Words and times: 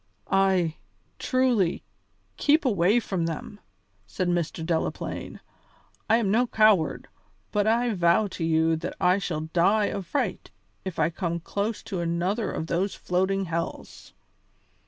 "Ay, 0.31 0.77
truly, 1.19 1.83
keep 2.35 2.65
away 2.65 2.99
from 2.99 3.27
them," 3.27 3.59
said 4.07 4.27
Mr. 4.27 4.65
Delaplaine. 4.65 5.39
"I 6.09 6.15
am 6.17 6.31
no 6.31 6.47
coward, 6.47 7.07
but 7.51 7.67
I 7.67 7.93
vow 7.93 8.25
to 8.29 8.43
you 8.43 8.75
that 8.77 8.95
I 8.99 9.19
shall 9.19 9.41
die 9.41 9.85
of 9.93 10.07
fright 10.07 10.49
if 10.83 10.97
I 10.97 11.11
come 11.11 11.39
close 11.39 11.83
to 11.83 11.99
another 11.99 12.51
of 12.51 12.65
those 12.65 12.95
floating 12.95 13.45
hells." 13.45 14.15